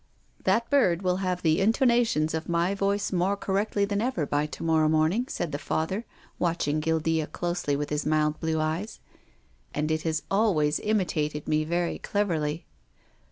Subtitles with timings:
[0.45, 4.63] "That bird will have the intonations of my voice more correctly than ever by to
[4.63, 6.05] morrow morning," said the Father,
[6.39, 8.99] watching Guildea closely with his mild blue eyes."
[9.75, 12.65] And it has al ways imitated me very cleverly."